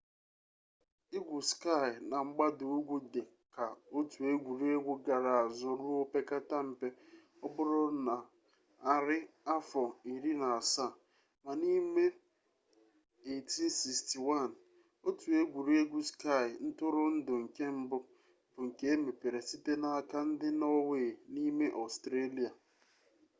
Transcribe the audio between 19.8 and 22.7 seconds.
n'aka ndị nọọwei n'ime ọstrelịa